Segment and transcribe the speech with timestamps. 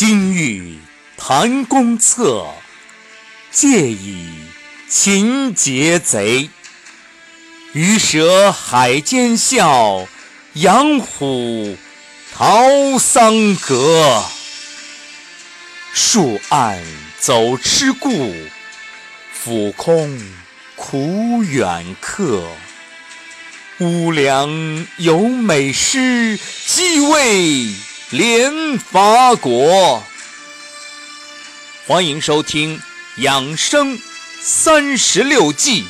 [0.00, 0.78] 金玉
[1.18, 2.46] 谈公策，
[3.50, 4.30] 借以
[4.88, 6.48] 擒劫贼。
[7.74, 10.08] 鱼蛇海间笑，
[10.54, 11.76] 羊虎
[12.34, 14.24] 逃桑阁。
[15.92, 16.82] 树暗
[17.20, 18.34] 走痴故，
[19.34, 20.18] 俯空
[20.76, 22.48] 苦远客。
[23.80, 27.74] 乌梁有美诗，鸡为
[28.12, 30.02] 连伐国。
[31.86, 32.76] 欢迎收听
[33.22, 33.96] 《养生
[34.40, 35.84] 三十六计》。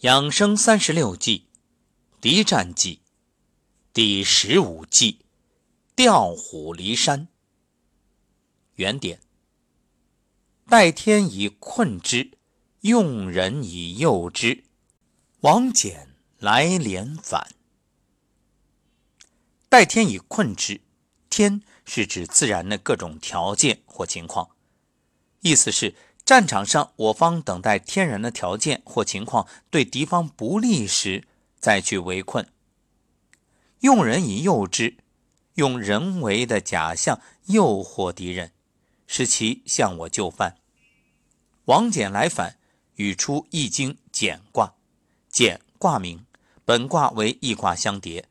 [0.00, 1.46] 养生三十六计，
[2.20, 3.00] 敌战计，
[3.94, 5.20] 第十五计：
[5.94, 7.28] 调虎离山。
[8.74, 9.20] 原点：
[10.68, 12.32] 待天以困之。
[12.82, 14.64] 用人以诱之，
[15.40, 16.06] 王翦
[16.46, 17.48] 来连反。
[19.68, 20.80] 待天以困之，
[21.28, 24.50] 天是指自然的各种条件或情况，
[25.40, 31.26] 意思是战场上我方等待天然的条件或情况对敌方不利时
[31.58, 32.48] 再去围困。
[33.80, 34.98] 用人以诱之，
[35.54, 38.52] 用人为的假象诱惑敌人，
[39.08, 40.58] 使其向我就范。
[41.64, 42.58] 王翦来反。
[42.94, 44.74] 语出《易经》简卦，
[45.28, 46.24] 简卦名，
[46.66, 48.28] 本卦为易卦相叠，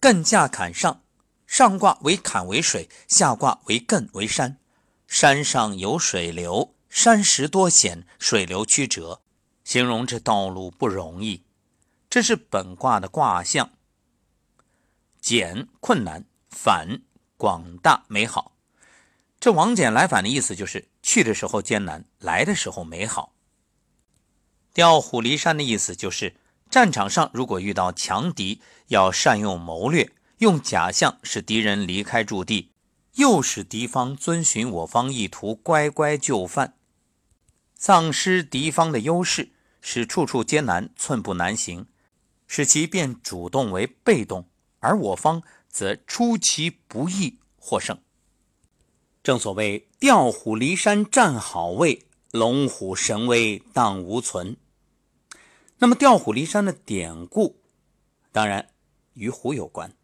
[0.00, 1.04] 艮下坎上，
[1.46, 4.58] 上卦为坎为水，下卦为艮为山。
[5.06, 9.22] 山上有水流，山石多险，水流曲折，
[9.62, 11.44] 形容这道路不容易。
[12.08, 13.70] 这是本卦的卦象。
[15.20, 17.02] 简困难，反
[17.36, 18.56] 广大美好。
[19.38, 23.32] 这王翦来反的意思就是去的时候艰难，来的时候美好。
[24.74, 26.34] 调虎离山的意思就是，
[26.70, 32.70] 战场上如果遇到强敌，要善用谋略，用假象使敌人离开驻地，
[33.14, 36.74] 诱使敌方遵循我方意图，乖乖就范，
[37.74, 39.50] 丧失敌方的优势，
[39.80, 41.86] 使处处艰难，寸步难行，
[42.46, 44.48] 使其变主动为被动，
[44.78, 47.98] 而我方则出其不意获胜。
[49.24, 52.06] 正所谓调虎离山占好位。
[52.32, 54.56] 龙虎神威荡无存。
[55.80, 57.56] 那么调虎离山的典故，
[58.32, 58.68] 当然
[59.14, 59.94] 与虎有关。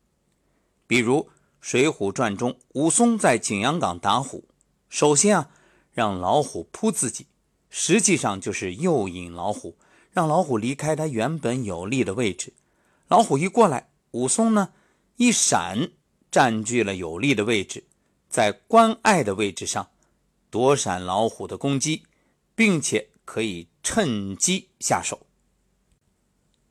[0.87, 1.21] 比如
[1.61, 4.49] 《水浒传》中，武松在景阳冈打虎，
[4.89, 5.51] 首先啊，
[5.93, 7.27] 让老虎扑自己，
[7.69, 9.77] 实际上就是诱引老虎，
[10.13, 12.55] 让老虎离开他原本有利的位置。
[13.09, 14.73] 老虎一过来，武松呢
[15.17, 15.91] 一闪，
[16.31, 17.85] 占据了有利的位置，
[18.31, 19.91] 在关隘的位置上
[20.51, 22.03] 躲闪老虎的攻击。
[22.57, 25.26] 并且可以趁机下手。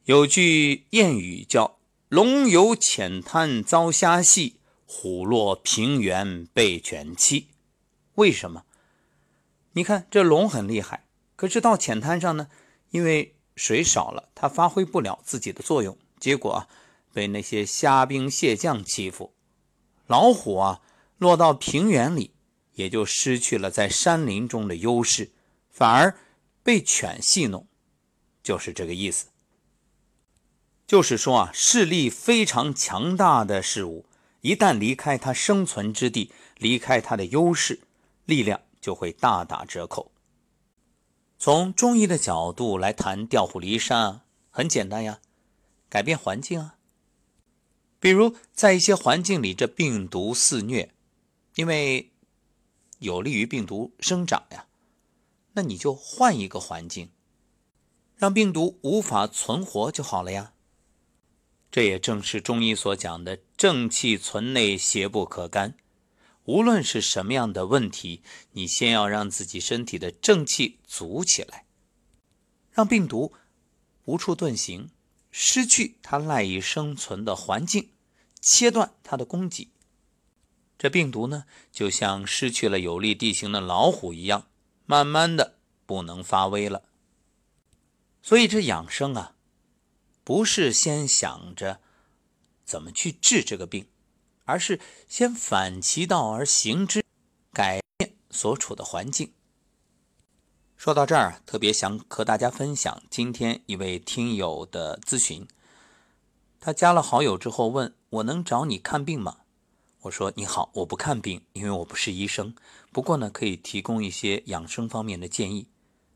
[0.06, 1.80] 有句谚语叫
[2.10, 7.48] “龙游浅滩遭虾戏，虎落平原被犬欺”。
[8.14, 8.66] 为什么？
[9.74, 12.50] 你看这龙很厉害，可是到浅滩上呢，
[12.92, 16.68] 因为水少了，它发挥不了自己的作用，结果啊，
[17.12, 19.34] 被那些虾兵蟹将欺负。
[20.06, 20.82] 老虎啊，
[21.18, 22.36] 落到平原里，
[22.74, 25.32] 也就失去了在山林中的优势。
[25.72, 26.16] 反而
[26.62, 27.68] 被犬戏弄，
[28.44, 29.30] 就是这个意思。
[30.88, 34.06] 就是说啊，势力非常强大的事物，
[34.42, 37.80] 一旦离开它生存之地，离开它的优势，
[38.26, 40.12] 力量就会大打折扣。
[41.40, 45.20] 从中医的角度来谈调虎离山，很简单呀，
[45.90, 46.76] 改变环境啊。
[48.00, 50.94] 比如在一些环境里，这病毒肆虐，
[51.56, 52.12] 因为
[53.00, 54.68] 有利于病毒生长呀。
[55.54, 57.10] 那你就换一个环境，
[58.16, 60.52] 让病毒无法存活就好了呀。
[61.76, 65.76] 这也正是中医所讲的“正气存内，邪不可干”。
[66.46, 68.24] 无论是什么样的问题，
[68.54, 71.66] 你先要让自己身体的正气足起来，
[72.72, 73.34] 让病毒
[74.06, 74.90] 无处遁形，
[75.32, 77.90] 失去它赖以生存的环境，
[78.40, 79.68] 切断它的供给。
[80.78, 81.44] 这病毒呢，
[81.74, 84.48] 就像失去了有利地形的老虎一样。
[84.86, 86.84] 慢慢的不能发威了，
[88.22, 89.35] 所以这养生啊，
[90.26, 91.80] 不是先想着
[92.66, 93.88] 怎么去治这个病，
[94.44, 97.06] 而是先反其道而行之，
[97.54, 99.32] 改变所处的环境。
[100.76, 105.48] 说到这儿，特别想和大家分享今天一位听友的咨询，
[106.60, 109.38] 他加了好友之后问我能找你看病吗？
[110.02, 112.56] 我说你好，我不看病，因为我不是医生。
[112.92, 115.68] 不过呢，可以提供一些养生方面的建议。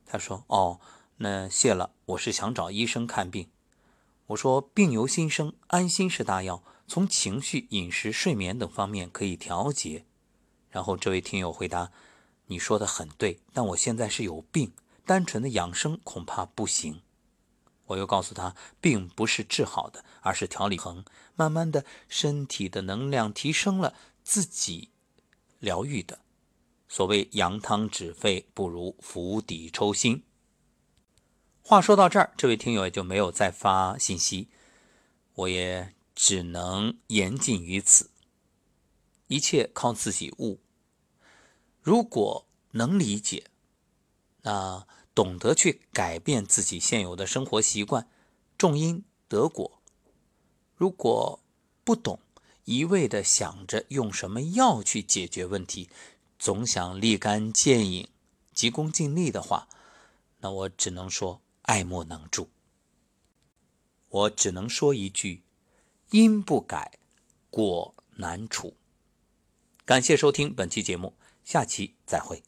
[0.05, 0.79] 他说：“哦，
[1.17, 3.47] 那谢了，我是想找医生看病。”
[4.29, 10.05] 我说病由心生，安心是大药，从情绪、饮食、睡眠等方面可以调节。
[10.69, 11.91] 然后这位听友回答
[12.45, 14.71] ：“你说的很对，但我现在是有病，
[15.03, 17.01] 单纯的养生恐怕不行。”
[17.87, 21.03] 我又告诉他，病不是治好的，而是调理衡，
[21.35, 24.89] 慢慢的身体的能量提升了，自己
[25.57, 26.19] 疗愈的。
[26.87, 30.21] 所谓扬汤止沸，不如釜底抽薪。
[31.69, 34.47] 话说到这儿，这位听友也就没有再发信息，
[35.35, 38.09] 我也只能言尽于此。
[39.27, 40.59] 一切靠自己悟。
[41.79, 43.43] 如果能理解，
[44.41, 44.87] 那。
[45.13, 48.07] 懂得去改变自己现有的生活习惯，
[48.57, 49.79] 种因得果。
[50.75, 51.41] 如果
[51.83, 52.19] 不懂，
[52.63, 55.89] 一味的想着用什么药去解决问题，
[56.39, 58.07] 总想立竿见影、
[58.53, 59.67] 急功近利的话，
[60.39, 62.49] 那我只能说爱莫能助。
[64.09, 65.43] 我只能说一句：
[66.11, 66.99] 因不改，
[67.49, 68.75] 果难除。
[69.85, 72.43] 感谢收听本期节目，下期再会。